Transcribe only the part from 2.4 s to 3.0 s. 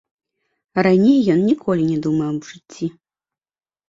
жыцці.